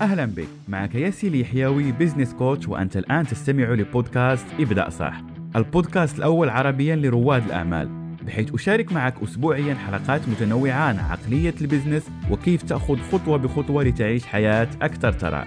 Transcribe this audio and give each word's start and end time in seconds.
أهلا 0.00 0.24
بك. 0.24 0.46
معك 0.68 0.94
ياسي 0.94 1.28
اليحيوي 1.28 1.92
business 1.92 2.32
coach 2.34 2.68
وأنت 2.68 2.96
الآن 2.96 3.26
تستمع 3.26 3.64
لبودكاست 3.64 4.46
ابدأ 4.60 4.88
صح. 4.90 5.22
البودكاست 5.56 6.18
الأول 6.18 6.48
عربيا 6.48 6.96
لرواد 6.96 7.44
الأعمال 7.44 7.88
بحيث 8.26 8.54
أشارك 8.54 8.92
معك 8.92 9.14
أسبوعيا 9.22 9.74
حلقات 9.74 10.28
متنوعة 10.28 10.72
عن 10.72 10.98
عقلية 10.98 11.54
ال 11.60 11.65
business 11.65 12.02
وكيف 12.30 12.62
تأخذ 12.62 12.98
خطوة 13.12 13.36
بخطوة 13.38 13.84
لتعيش 13.84 14.26
حياة 14.26 14.68
أكثر 14.82 15.12
ثراء 15.12 15.46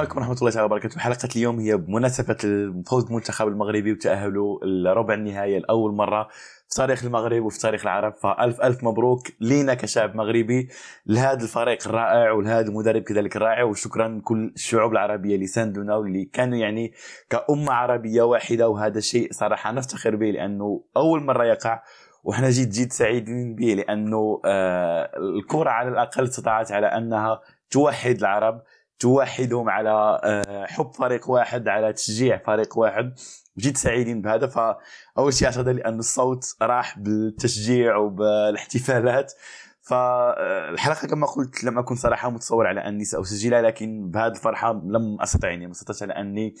عليكم 0.00 0.18
ورحمة 0.18 0.36
الله 0.40 0.50
تعالى 0.50 0.64
وبركاته. 0.64 1.00
حلقة 1.00 1.28
اليوم 1.36 1.60
هي 1.60 1.76
بمناسبة 1.76 2.36
فوز 2.86 3.04
المنتخب 3.04 3.48
المغربي 3.48 3.92
وتأهله 3.92 4.60
لربع 4.62 5.14
النهائي 5.14 5.58
لأول 5.58 5.94
مرة 5.94 6.28
في 6.68 6.76
تاريخ 6.76 7.04
المغرب 7.04 7.44
وفي 7.44 7.58
تاريخ 7.58 7.82
العرب. 7.82 8.14
فألف 8.14 8.60
ألف 8.60 8.84
مبروك 8.84 9.28
لينا 9.40 9.74
كشعب 9.74 10.16
مغربي. 10.16 10.68
لهذا 11.06 11.42
الفريق 11.42 11.88
الرائع 11.88 12.32
ولهذا 12.32 12.68
المدرب 12.68 13.02
كذلك 13.02 13.36
الرائع 13.36 13.62
وشكرا 13.62 14.08
لكل 14.08 14.52
الشعوب 14.56 14.92
العربية 14.92 15.34
اللي 15.34 15.46
ساندونا 15.46 15.96
واللي 15.96 16.24
كانوا 16.24 16.58
يعني 16.58 16.92
كأمة 17.30 17.72
عربية 17.72 18.22
واحدة. 18.22 18.68
وهذا 18.68 18.98
الشيء 18.98 19.32
صراحة 19.32 19.72
نفتخر 19.72 20.16
به 20.16 20.30
لأنه 20.30 20.84
أول 20.96 21.22
مرة 21.22 21.44
يقع. 21.44 21.82
وحنا 22.24 22.50
جد 22.50 22.70
جد 22.70 22.92
سعيدين 22.92 23.54
به 23.54 23.66
لأنه 23.66 24.40
آه 24.44 25.10
الكرة 25.16 25.70
على 25.70 25.88
الأقل 25.88 26.24
استطاعت 26.24 26.72
على 26.72 26.86
أنها 26.86 27.40
توحد 27.70 28.18
العرب. 28.18 28.62
توحدهم 29.00 29.70
على 29.70 30.20
آه، 30.24 30.66
حب 30.66 30.92
فريق 30.94 31.30
واحد 31.30 31.68
على 31.68 31.92
تشجيع 31.92 32.38
فريق 32.46 32.78
واحد. 32.78 33.14
جد 33.58 33.76
سعيدين 33.76 34.22
بهذا 34.22 34.46
فأول 34.46 35.34
شيء 35.34 35.48
أعتذر 35.48 35.72
لأن 35.72 35.98
الصوت 35.98 36.56
راح 36.62 36.98
بالتشجيع 36.98 37.96
وبالاحتفالات. 37.96 39.32
فالحلقه 39.80 41.08
كما 41.08 41.26
قلت 41.26 41.64
لم 41.64 41.78
أكن 41.78 41.94
صراحة 41.94 42.30
متصور 42.30 42.66
على 42.66 42.80
أني 42.80 43.04
سأسجلها 43.04 43.62
لكن 43.62 44.10
بهذه 44.10 44.30
الفرحة 44.30 44.72
لم 44.72 45.20
أستطع 45.20 45.48
يعني 45.48 45.66
ما 45.66 45.72
استطعت 45.72 46.02
على 46.02 46.12
أني 46.12 46.54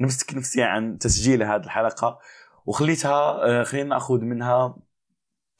نمسك 0.00 0.34
نفسي 0.34 0.62
عن 0.62 0.98
تسجيل 0.98 1.42
هذه 1.42 1.64
الحلقة. 1.64 2.18
وخليتها 2.66 3.46
آه، 3.46 3.62
خلينا 3.62 3.88
نأخذ 3.88 4.20
منها 4.20 4.76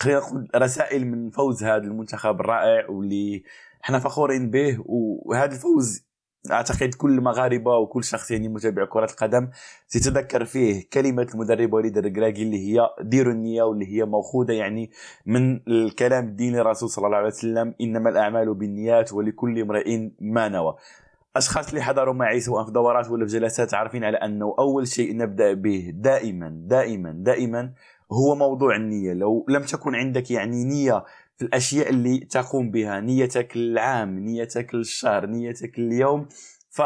خلينا 0.01 0.21
نأخذ 0.21 0.37
رسائل 0.57 1.07
من 1.07 1.31
فوز 1.31 1.65
هذا 1.65 1.85
المنتخب 1.85 2.41
الرائع 2.41 2.91
واللي 2.91 3.43
إحنا 3.85 3.99
فخورين 3.99 4.51
به. 4.51 4.79
وهذا 4.87 5.55
الفوز 5.55 6.08
أعتقد 6.51 6.95
كل 6.95 7.21
مغاربة 7.21 7.77
وكل 7.77 8.05
شخص 8.05 8.31
يعني 8.31 8.49
متابع 8.49 8.85
كرة 8.85 9.11
القدم 9.11 9.49
سيتذكر 9.87 10.45
فيه 10.45 10.89
كلمة 10.93 11.27
المدرب 11.35 11.73
وليد 11.73 11.99
الركراكي 11.99 12.43
اللي 12.43 12.57
هي 12.57 12.89
ديروا 13.01 13.33
النية 13.33 13.63
واللي 13.63 13.87
هي 13.87 14.05
ماخوذه 14.05 14.53
يعني 14.53 14.91
من 15.27 15.61
الكلام 15.69 16.25
الديني 16.25 16.61
الرسول 16.61 16.89
صلى 16.89 17.07
الله 17.07 17.17
عليه 17.17 17.27
وسلم 17.27 17.75
إنما 17.81 18.11
الأعمال 18.11 18.55
بالنيات 18.55 19.13
ولكل 19.13 19.61
امرئ 19.61 20.11
ما 20.21 20.49
نوى. 20.49 20.75
أشخاص 21.37 21.69
اللي 21.69 21.83
حضروا 21.83 22.15
معي 22.15 22.41
سواء 22.41 22.65
في 22.65 22.73
دورات 22.73 23.11
ولا 23.11 23.27
في 23.27 23.33
جلسات 23.33 23.75
عارفين 23.75 24.05
على 24.05 24.17
أنه 24.17 24.55
أول 24.59 24.89
شيء 24.89 25.17
نبدأ 25.17 25.53
به 25.53 25.93
دائما 25.95 26.49
دائما 26.67 27.13
دائما 27.17 27.73
هو 28.13 28.35
موضوع 28.35 28.77
النية. 28.77 29.13
لو 29.13 29.47
لم 29.49 29.63
تكن 29.63 29.95
عندك 29.95 30.31
يعني 30.31 30.65
نية 30.65 31.05
الأشياء 31.43 31.91
اللي 31.91 32.19
تقوم 32.19 32.71
بها 32.71 33.01
نيتك 33.01 33.57
العام 33.57 34.19
نيتك 34.19 34.75
الشهر 34.75 35.27
نيتك 35.27 35.79
اليوم. 35.79 36.29
ف 36.71 36.83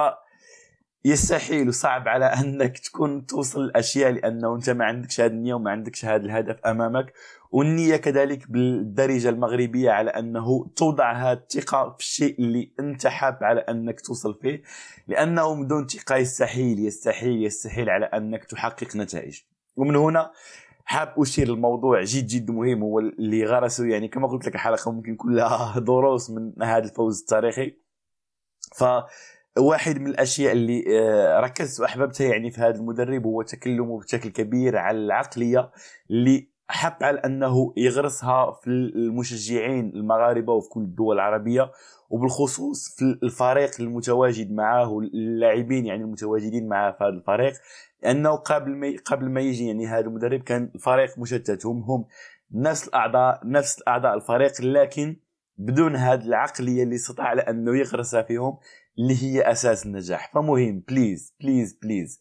يستحيل 1.05 1.69
وصعب 1.69 2.09
على 2.09 2.25
أنك 2.25 2.79
تكون 2.79 3.27
توصل 3.27 3.61
الأشياء 3.65 4.11
لأنه 4.11 4.55
أنت 4.55 4.71
ما 4.71 4.85
عندكش 4.85 5.21
هذه 5.21 5.31
النية 5.31 5.55
وما 5.55 5.71
عندكش 5.71 6.05
هذا 6.05 6.25
الهدف 6.25 6.61
أمامك. 6.67 7.13
والنية 7.51 7.97
كذلك 7.97 8.51
بالدرجة 8.51 9.29
المغربية 9.29 9.91
على 9.91 10.11
أنه 10.11 10.67
توضع 10.77 11.13
هذه 11.13 11.39
الثقة 11.39 11.91
في 11.99 12.05
الشيء 12.05 12.39
اللي 12.39 12.73
أنت 12.81 13.07
حاب 13.07 13.39
على 13.45 13.61
أنك 13.61 14.01
توصل 14.01 14.35
فيه. 14.35 14.63
لأنه 15.09 15.65
بدون 15.65 15.87
ثقة 15.87 16.17
يستحيل 16.17 16.87
يستحيل 16.87 17.45
يستحيل 17.45 17.91
على 17.91 18.07
أنك 18.07 18.45
تحقق 18.45 18.97
نتائج. 18.97 19.41
ومن 19.77 19.97
هنا 19.97 20.31
حاب 20.85 21.15
أشير 21.19 21.49
الموضوع 21.49 22.03
جد 22.03 22.27
جد 22.27 22.51
مهم 22.51 22.83
هو 22.83 22.99
اللي 22.99 23.45
غرسه 23.45 23.87
يعني 23.87 24.09
كما 24.09 24.29
قلت 24.29 24.47
لك 24.47 24.55
الحلقة 24.55 24.93
ممكن 24.93 25.17
كلها 25.17 25.79
دروس 25.89 26.31
من 26.31 26.63
هذا 26.63 26.85
الفوز 26.85 27.21
التاريخي. 27.21 27.77
ف 28.77 28.85
واحد 29.59 30.01
من 30.01 30.07
الأشياء 30.07 30.53
اللي 30.53 30.85
آه، 31.01 31.41
ركزت 31.41 31.81
وأحببتها 31.81 32.27
يعني 32.33 32.51
في 32.51 32.61
هذا 32.61 32.77
المدرب 32.77 33.27
هو 33.27 33.43
تكلمه 33.43 33.99
بشكل 34.01 34.31
كبير 34.31 34.77
على 34.77 34.99
العقلية 34.99 35.71
اللي 36.11 36.52
حب 36.73 37.03
على 37.03 37.19
أنه 37.19 37.73
يغرسها 37.77 38.53
في 38.63 38.71
المشجعين 38.71 39.89
المغاربة 39.95 40.53
وفي 40.53 40.69
كل 40.69 40.81
الدول 40.81 41.17
العربية 41.17 41.73
وبالخصوص 42.11 42.97
في 42.97 43.19
الفريق 43.23 43.71
المتواجد 43.81 44.53
معاه 44.53 44.89
واللاعبين 44.91 45.87
يعني 45.87 46.03
المتواجدين 46.03 46.69
معاه 46.69 46.91
في 46.91 47.05
هذا 47.05 47.09
الفريق 47.09 47.53
لأنه 48.03 48.31
قبل 48.31 48.77
ما 48.77 48.97
قبل 49.05 49.31
ما 49.31 49.41
يجي 49.41 49.67
يعني 49.67 49.87
هذا 49.87 50.07
المدرب 50.07 50.41
كان 50.41 50.71
الفريق 50.75 51.19
مشتت 51.19 51.67
هم 51.67 51.83
هم 51.83 52.05
نفس 52.53 52.89
الأعضاء 52.89 53.41
نفس 53.45 53.83
اعضاء 53.89 54.15
الفريق 54.15 54.61
لكن 54.61 55.17
بدون 55.57 55.97
هذه 55.97 56.23
العقلية 56.23 56.83
اللي 56.83 56.95
استطاع 56.95 57.27
على 57.27 57.43
أنه 57.43 57.79
يغرسها 57.79 58.23
فيهم 58.23 58.59
اللي 58.99 59.23
هي 59.23 59.53
أساس 59.53 59.87
النجاح. 59.87 60.33
فمهم 60.35 60.83
please 60.89 61.35
please 61.41 61.79
please 61.83 62.21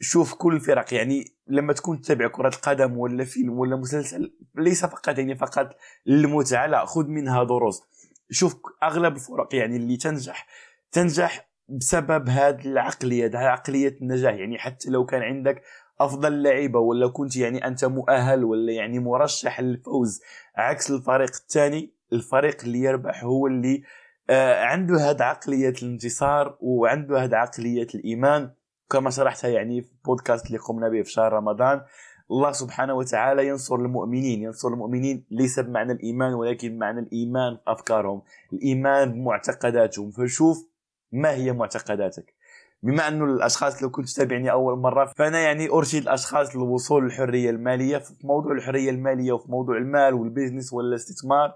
شوف 0.00 0.34
كل 0.34 0.54
الفرق 0.54 0.94
يعني 0.94 1.24
لما 1.46 1.72
تكون 1.72 2.00
تتابع 2.00 2.28
كرة 2.28 2.48
القدم 2.48 2.98
ولا 2.98 3.24
فيلم 3.24 3.58
ولا 3.58 3.76
مسلسل 3.76 4.32
ليس 4.54 4.84
فقط 4.84 5.18
يعني 5.18 5.36
فقط 5.36 5.76
المتعة 6.08 6.66
لا 6.66 6.84
خذ 6.84 7.06
منها 7.06 7.44
دروس. 7.44 7.82
شوف 8.30 8.56
أغلب 8.82 9.14
الفرق 9.14 9.54
يعني 9.54 9.76
اللي 9.76 9.96
تنجح 9.96 10.46
تنجح 10.92 11.48
بسبب 11.68 12.28
هذه 12.28 12.66
العقلية 12.66 13.26
هذه 13.26 13.36
عقلية 13.36 13.96
النجاح. 14.02 14.34
يعني 14.34 14.58
حتى 14.58 14.90
لو 14.90 15.06
كان 15.06 15.22
عندك 15.22 15.62
أفضل 16.00 16.42
لعيبة 16.42 16.78
ولا 16.78 17.08
كنت 17.08 17.36
يعني 17.36 17.66
أنت 17.66 17.84
مؤهل 17.84 18.44
ولا 18.44 18.72
يعني 18.72 18.98
مرشح 18.98 19.60
للفوز 19.60 20.20
عكس 20.56 20.90
الفريق 20.90 21.30
الثاني 21.34 21.92
الفريق 22.12 22.56
اللي 22.64 22.78
يربح 22.78 23.24
هو 23.24 23.46
اللي 23.46 23.82
آه، 24.30 24.64
عنده 24.64 25.10
هذه 25.10 25.22
عقلية 25.22 25.74
الانتصار 25.82 26.58
وعنده 26.60 27.24
هذه 27.24 27.36
عقلية 27.36 27.86
الإيمان. 27.94 28.50
كما 28.90 29.10
شرحتها 29.10 29.50
يعني 29.50 29.82
في 29.82 29.90
بودكاست 30.04 30.46
اللي 30.46 30.58
قمنا 30.58 30.88
به 30.88 31.02
في 31.02 31.10
شهر 31.10 31.32
رمضان 31.32 31.82
الله 32.30 32.52
سبحانه 32.52 32.94
وتعالى 32.94 33.48
ينصر 33.48 33.74
المؤمنين 33.74 34.42
ينصر 34.42 34.68
المؤمنين 34.68 35.24
ليس 35.30 35.60
بمعنى 35.60 35.92
الإيمان 35.92 36.34
ولكن 36.34 36.68
بمعنى 36.68 37.00
الإيمان 37.00 37.56
في 37.56 37.62
أفكارهم. 37.66 38.22
الإيمان 38.52 39.12
بمعتقداتهم 39.12 40.10
فشوف 40.10 40.66
ما 41.12 41.30
هي 41.30 41.52
معتقداتك. 41.52 42.34
بما 42.82 43.08
أنه 43.08 43.24
الأشخاص 43.24 43.82
لو 43.82 43.90
كنت 43.90 44.08
تتابعني 44.08 44.50
أول 44.50 44.78
مرة 44.78 45.04
فأنا 45.04 45.38
يعني 45.38 45.68
أرشد 45.68 46.02
الأشخاص 46.02 46.56
للوصول 46.56 47.04
للحرية 47.04 47.50
المالية 47.50 47.98
في 47.98 48.14
موضوع 48.24 48.52
الحرية 48.52 48.90
المالية 48.90 49.32
وفي 49.32 49.50
موضوع 49.50 49.76
المال 49.76 50.14
والبيزنس 50.14 50.72
والاستثمار. 50.72 51.54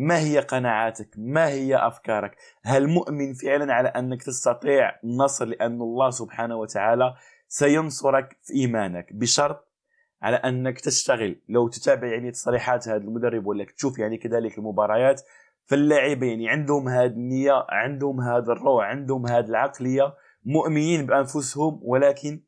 ما 0.00 0.18
هي 0.18 0.38
قناعاتك؟ 0.38 1.08
ما 1.16 1.48
هي 1.48 1.76
أفكارك؟ 1.76 2.36
هل 2.64 2.88
مؤمن 2.88 3.34
فعلا 3.34 3.74
على 3.74 3.88
أنك 3.88 4.22
تستطيع 4.22 5.00
النصر 5.04 5.44
لأن 5.44 5.80
الله 5.80 6.10
سبحانه 6.10 6.56
وتعالى 6.56 7.14
سينصرك 7.48 8.38
في 8.42 8.52
إيمانك 8.52 9.12
بشرط 9.12 9.68
على 10.22 10.36
أنك 10.36 10.80
تشتغل؟ 10.80 11.40
لو 11.48 11.68
تتابع 11.68 12.08
يعني 12.08 12.30
تصريحات 12.30 12.88
هذا 12.88 12.96
المدرب 12.96 13.46
ولا 13.46 13.64
تشوف 13.64 13.98
يعني 13.98 14.16
كذلك 14.16 14.58
المباريات 14.58 15.22
فاللاعبين 15.64 16.40
يعني 16.40 16.48
عندهم 16.48 16.88
هذه 16.88 17.10
النية 17.10 17.66
عندهم 17.68 18.20
هذا 18.20 18.52
الروح 18.52 18.84
عندهم 18.84 19.26
هذه 19.26 19.46
العقلية 19.46 20.14
مؤمنين 20.44 21.06
بأنفسهم 21.06 21.80
ولكن 21.82 22.42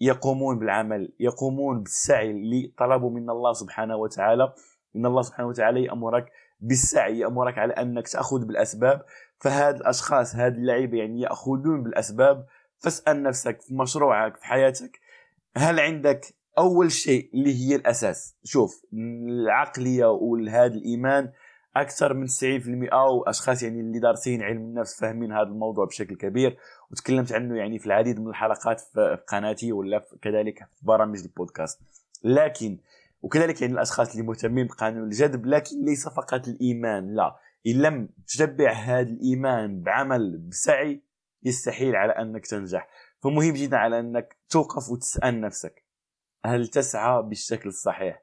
يقومون 0.00 0.58
بالعمل 0.58 1.12
يقومون 1.20 1.82
بالسعي 1.82 2.30
اللي 2.30 2.72
طلبوا 2.78 3.10
من 3.10 3.30
الله 3.30 3.52
سبحانه 3.52 3.96
وتعالى 3.96 4.52
إن 4.96 5.06
الله 5.06 5.22
سبحانه 5.22 5.48
وتعالى 5.48 5.84
يأمرك 5.84 6.32
بالسعي 6.60 7.18
يأمرك 7.18 7.58
على 7.58 7.72
أنك 7.72 8.08
تأخذ 8.08 8.44
بالأسباب 8.44 9.04
فهاد 9.40 9.76
الأشخاص 9.76 10.36
هاد 10.36 10.56
اللعيبة 10.56 10.98
يعني 10.98 11.20
يأخذون 11.20 11.82
بالأسباب. 11.82 12.46
فاسأل 12.78 13.22
نفسك 13.22 13.62
في 13.62 13.74
مشروعك 13.74 14.36
في 14.36 14.46
حياتك 14.46 15.00
هل 15.56 15.80
عندك 15.80 16.34
أول 16.58 16.92
شيء 16.92 17.30
اللي 17.34 17.54
هي 17.54 17.76
الأساس؟ 17.76 18.36
شوف 18.44 18.82
العقلية 18.92 20.06
وهذا 20.06 20.74
الإيمان 20.74 21.32
أكثر 21.76 22.14
من 22.14 22.26
90% 22.26 22.94
وأشخاص 22.94 23.62
يعني 23.62 23.80
اللي 23.80 23.98
دارسين 23.98 24.42
علم 24.42 24.60
النفس 24.62 25.00
فاهمين 25.00 25.32
هذا 25.32 25.48
الموضوع 25.48 25.84
بشكل 25.84 26.16
كبير. 26.16 26.56
وتكلمت 26.90 27.32
عنه 27.32 27.56
يعني 27.56 27.78
في 27.78 27.86
العديد 27.86 28.20
من 28.20 28.28
الحلقات 28.28 28.80
في 28.80 29.18
قناتي 29.28 29.72
ولا 29.72 30.04
كذلك 30.22 30.58
في 30.58 30.86
برامج 30.86 31.18
البودكاست. 31.22 31.80
لكن 32.24 32.78
وكذلك 33.26 33.60
يعني 33.62 33.72
الأشخاص 33.72 34.10
اللي 34.10 34.22
مهتمين 34.22 34.66
بقانون 34.66 35.04
الجذب 35.04 35.46
لكن 35.46 35.84
ليس 35.84 36.08
فقط 36.08 36.48
الإيمان 36.48 37.14
لا. 37.14 37.36
إن 37.66 37.72
لم 37.72 38.08
تتبع 38.26 38.72
هذا 38.72 39.10
الإيمان 39.10 39.82
بعمل 39.82 40.38
بسعي 40.38 41.02
يستحيل 41.42 41.96
على 41.96 42.12
أنك 42.12 42.46
تنجح. 42.46 42.88
فمهم 43.22 43.52
جدا 43.54 43.76
على 43.76 44.00
أنك 44.00 44.36
توقف 44.48 44.90
وتسأل 44.90 45.40
نفسك. 45.40 45.84
هل 46.44 46.68
تسعى 46.68 47.22
بالشكل 47.22 47.68
الصحيح؟ 47.68 48.22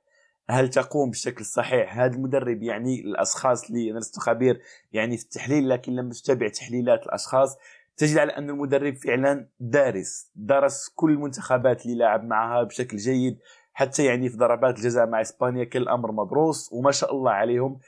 هل 0.49 0.69
تقوم 0.69 1.09
بالشكل 1.09 1.41
الصحيح؟ 1.41 1.97
هذا 1.97 2.15
المدرب 2.15 2.63
يعني 2.63 3.01
الأشخاص 3.01 3.69
اللي 3.69 3.91
أنا 3.91 3.99
لست 3.99 4.19
خبير 4.19 4.61
يعني 4.91 5.17
في 5.17 5.23
التحليل 5.23 5.69
لكن 5.69 5.95
لما 5.95 6.11
تتابع 6.13 6.47
تحليلات 6.47 7.05
الأشخاص 7.05 7.57
تجد 7.97 8.17
على 8.17 8.31
أن 8.31 8.49
المدرب 8.49 8.95
فعلا 8.95 9.49
دارس 9.59 10.31
درس 10.35 10.89
كل 10.95 11.11
المنتخبات 11.11 11.85
اللي 11.85 11.97
لعب 11.97 12.23
معها 12.23 12.63
بشكل 12.63 12.97
جيد. 12.97 13.39
حتى 13.73 14.05
يعني 14.05 14.29
في 14.29 14.37
ضربات 14.37 14.77
الجزاء 14.77 15.07
مع 15.07 15.21
إسبانيا 15.21 15.63
كان 15.63 15.81
الامر 15.81 16.11
مدروس 16.11 16.73
وما 16.73 16.91
شاء 16.91 17.15
الله 17.15 17.31
عليهم. 17.31 17.79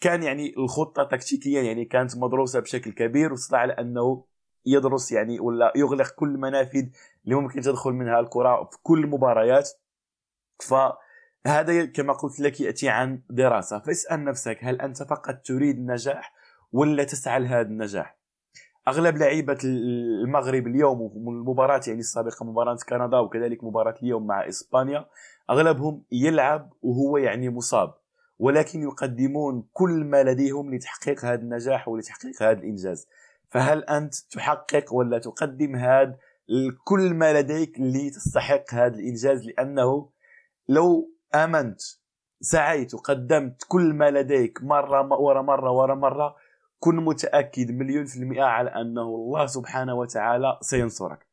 كان 0.00 0.22
يعني 0.22 0.54
الخطة 0.56 1.04
تكتيكيا 1.04 1.62
يعني 1.62 1.84
كانت 1.84 2.16
مدروسة 2.16 2.60
بشكل 2.60 2.92
كبير 2.92 3.32
واستطاع 3.32 3.60
على 3.60 3.72
انه 3.72 4.24
يدرس 4.66 5.12
يعني 5.12 5.40
ولا 5.40 5.72
يغلق 5.76 6.10
كل 6.10 6.28
المنافذ 6.28 6.86
اللي 7.24 7.34
ممكن 7.34 7.60
تدخل 7.60 7.90
منها 7.90 8.20
الكرة 8.20 8.64
في 8.72 8.78
كل 8.82 9.04
المباريات 9.04 9.70
فهذا 10.68 11.84
كما 11.84 12.12
قلت 12.12 12.40
لك 12.40 12.60
يأتي 12.60 12.88
عن 12.88 13.22
دراسة. 13.30 13.78
فاسأل 13.78 14.24
نفسك 14.24 14.58
هل 14.62 14.80
أنت 14.80 15.02
فقط 15.02 15.34
تريد 15.44 15.76
النجاح 15.76 16.32
ولا 16.72 17.04
تسعى 17.04 17.40
لهذا 17.40 17.68
النجاح؟ 17.68 18.19
أغلب 18.88 19.16
لعيبة 19.16 19.58
المغرب 19.64 20.66
اليوم 20.66 21.00
والمباراه 21.00 21.80
يعني 21.86 22.00
السابقة 22.00 22.44
مباراة 22.44 22.78
كندا 22.88 23.18
وكذلك 23.18 23.64
مباراة 23.64 23.94
اليوم 24.02 24.26
مع 24.26 24.48
إسبانيا 24.48 25.06
أغلبهم 25.50 26.02
يلعب 26.12 26.72
وهو 26.82 27.16
يعني 27.16 27.48
مصاب 27.48 27.94
ولكن 28.38 28.82
يقدمون 28.82 29.64
كل 29.72 30.04
ما 30.04 30.22
لديهم 30.22 30.74
لتحقيق 30.74 31.24
هذا 31.24 31.40
النجاح 31.40 31.88
ولتحقيق 31.88 32.42
هذا 32.42 32.58
الإنجاز. 32.58 33.08
فهل 33.48 33.84
أنت 33.84 34.14
تحقق 34.14 34.94
ولا 34.94 35.18
تقدم 35.18 35.76
هذا 35.76 36.16
كل 36.84 37.14
ما 37.14 37.40
لديك 37.40 37.80
لتستحق 37.80 38.74
هذا 38.74 38.94
الإنجاز؟ 38.94 39.46
لأنه 39.46 40.08
لو 40.68 41.10
آمنت 41.34 41.80
سعيت 42.40 42.94
وقدمت 42.94 43.64
كل 43.68 43.94
ما 43.94 44.10
لديك 44.10 44.62
مرة 44.62 45.12
ورا 45.20 45.42
مرة 45.42 45.70
ورا 45.70 45.94
مرة 45.94 46.36
كن 46.80 46.96
متأكد 46.96 47.70
مليون 47.70 48.04
في 48.04 48.16
المئة 48.16 48.42
على 48.42 48.70
أنه 48.70 49.02
الله 49.02 49.46
سبحانه 49.46 49.94
وتعالى 49.94 50.58
سينصرك. 50.60 51.26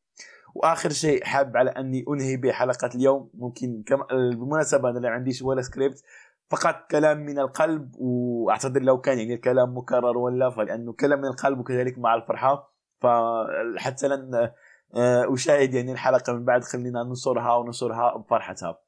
وآخر 0.54 0.90
شيء 0.90 1.24
حاب 1.24 1.56
على 1.56 1.70
أني 1.70 2.04
أنهي 2.08 2.36
بحلقة 2.36 2.90
اليوم 2.94 3.30
ممكن 3.34 3.82
كم 3.86 4.02
بالمناسبة 4.10 4.90
أنا 4.90 4.98
لا 4.98 5.08
عنديش 5.08 5.42
ولا 5.42 5.62
سكريبت 5.62 6.02
فقط 6.50 6.90
كلام 6.90 7.18
من 7.18 7.38
القلب 7.38 7.94
وأعتذر 7.98 8.82
لو 8.82 9.00
كان 9.00 9.18
يعني 9.18 9.34
الكلام 9.34 9.78
مكرر 9.78 10.18
ولا 10.18 10.50
فلأنه 10.50 10.92
كلام 10.92 11.18
من 11.18 11.28
القلب 11.28 11.58
وكذلك 11.58 11.98
مع 11.98 12.14
الفرحة. 12.14 12.72
فحتى 13.00 14.08
لن 14.08 14.50
آه، 14.94 15.34
أشاهد 15.34 15.74
يعني 15.74 15.92
الحلقة 15.92 16.32
من 16.32 16.44
بعد 16.44 16.64
خلينا 16.64 17.02
ننصرها 17.02 17.54
وننصرها 17.54 18.16
بفرحتها. 18.16 18.78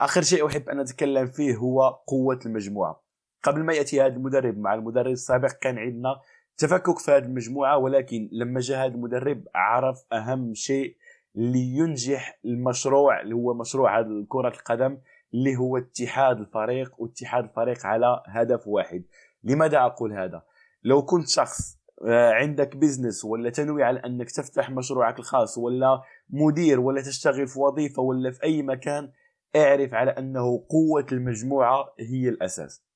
آخر 0.00 0.22
شيء 0.22 0.46
أحب 0.46 0.68
أن 0.68 0.80
أتكلم 0.80 1.26
فيه 1.26 1.56
هو 1.56 1.88
قوة 1.88 2.38
المجموعة. 2.46 3.02
قبل 3.42 3.64
ما 3.64 3.72
يأتي 3.72 4.00
هذا 4.00 4.16
المدرب 4.16 4.58
مع 4.58 4.74
المدرب 4.74 5.12
السابق 5.12 5.52
كان 5.52 5.78
عندنا 5.78 6.20
تفكك 6.58 6.98
في 6.98 7.10
هذه 7.10 7.24
المجموعة 7.24 7.78
ولكن 7.78 8.28
لما 8.32 8.60
جاء 8.60 8.86
هذا 8.86 8.94
المدرب 8.94 9.44
عرف 9.54 10.04
أهم 10.12 10.54
شيء 10.54 10.96
لينجح 11.34 12.38
المشروع 12.44 13.20
اللي 13.20 13.34
هو 13.34 13.54
مشروع 13.54 13.98
هذا 13.98 14.08
كره 14.28 14.48
القدم 14.48 14.98
اللي 15.34 15.56
هو 15.56 15.76
اتحاد 15.76 16.40
الفريق 16.40 17.00
واتحاد 17.00 17.44
الفريق 17.44 17.86
على 17.86 18.22
هدف 18.26 18.66
واحد. 18.66 19.04
لماذا 19.44 19.78
أقول 19.78 20.12
هذا؟ 20.12 20.42
لو 20.84 21.02
كنت 21.02 21.28
شخص 21.28 21.80
آه، 22.06 22.30
عندك 22.32 22.76
بزنس 22.76 23.24
ولا 23.24 23.50
تنوي 23.50 23.82
على 23.82 23.98
أنك 23.98 24.30
تفتح 24.30 24.70
مشروعك 24.70 25.18
الخاص 25.18 25.58
ولا 25.58 26.02
مدير 26.30 26.80
ولا 26.80 27.02
تشتغل 27.02 27.46
في 27.46 27.58
وظيفة 27.58 28.02
ولا 28.02 28.30
في 28.30 28.42
أي 28.42 28.62
مكان 28.62 29.12
اعرف 29.56 29.94
على 29.94 30.10
أنه 30.10 30.66
قوة 30.68 31.06
المجموعة 31.12 31.94
هي 32.00 32.28
الأساس. 32.28 32.89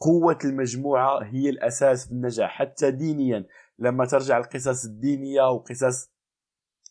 قوة 0.00 0.38
المجموعة 0.44 1.22
هي 1.22 1.50
الأساس 1.50 2.06
في 2.06 2.12
النجاح 2.12 2.50
حتى 2.50 2.90
دينيا 2.90 3.46
لما 3.78 4.06
ترجع 4.06 4.38
القصص 4.38 4.84
الدينية 4.84 5.42
وقصص 5.50 6.10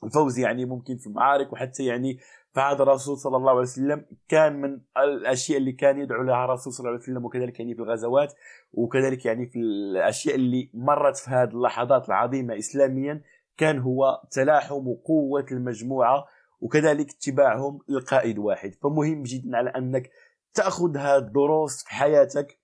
الفوز 0.04 0.40
يعني 0.40 0.66
ممكن 0.66 0.98
في 0.98 1.08
المعارك 1.08 1.54
وحتى 1.54 1.86
يعني 1.86 2.20
عهد 2.56 2.82
الرسول 2.82 3.18
صلى 3.18 3.38
الله 3.38 3.50
عليه 3.50 3.62
وسلم 3.62 4.06
كان 4.28 4.62
من 4.62 4.82
الأشياء 4.98 5.58
اللي 5.58 5.72
كان 5.72 6.00
يدعو 6.00 6.24
لها 6.24 6.46
الرسول 6.46 6.74
صلى 6.74 6.80
الله 6.80 6.92
عليه 6.92 7.04
وسلم 7.04 7.26
وكذلك 7.26 7.60
يعني 7.60 7.76
في 7.76 7.82
الغزوات 7.82 8.34
وكذلك 8.74 9.26
يعني 9.26 9.46
في 9.46 9.60
الأشياء 9.60 10.36
اللي 10.36 10.70
مرت 10.74 11.18
في 11.18 11.30
هذه 11.30 11.50
اللحظات 11.50 12.08
العظيمة 12.08 12.58
اسلاميا 12.58 13.22
كان 13.58 13.80
هو 13.80 14.22
تلاحم 14.32 14.94
قوه 15.06 15.46
المجموعة 15.52 16.26
وكذلك 16.60 17.10
اتباعهم 17.10 17.80
لقائد 17.88 18.38
واحد. 18.38 18.76
فمهم 18.82 19.24
جدا 19.24 19.58
على 19.58 19.70
أنك 19.70 20.10
تأخذ 20.54 20.98
هذه 20.98 21.18
الدروس 21.18 21.84
في 21.84 21.90
حياتك 21.90 22.59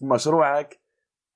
في 0.00 0.06
مشروعك 0.06 0.80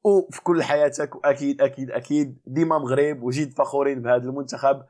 وفي 0.05 0.43
كل 0.43 0.62
حياتك 0.62 1.14
وأكيد 1.14 1.61
أكيد 1.62 1.90
أكيد 1.90 2.38
ديما 2.46 2.78
مغرب 2.78 3.22
وجد 3.22 3.52
فخورين 3.52 4.02
بهذا 4.02 4.25
المنتخب. 4.25 4.82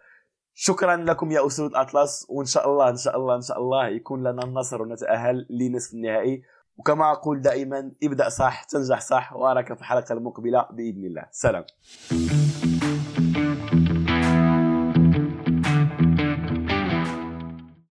شكرا 0.55 0.97
لكم 0.97 1.32
يا 1.32 1.47
اسود 1.47 1.75
اطلس 1.75 2.26
وإن 2.29 2.47
شاء 2.47 2.69
الله 2.69 2.88
إن 2.88 2.97
شاء 2.97 3.17
الله 3.17 3.37
إن 3.37 3.43
شاء 3.43 3.59
الله 3.59 3.88
يكون 3.88 4.23
لنا 4.23 4.44
النصر 4.44 4.82
ونتأهل 4.82 5.47
لنصف 5.50 5.94
النهائي. 5.94 6.43
وكما 6.76 7.12
أقول 7.12 7.41
دائما 7.41 7.93
ابدأ 8.03 8.29
صح 8.29 8.65
تنجح 8.65 9.00
صح 9.00 9.32
وأراك 9.32 9.75
في 9.75 9.81
الحلقة 9.81 10.12
المقبلة 10.12 10.69
بإذن 10.70 11.05
الله. 11.05 11.27
سلام. 11.31 11.65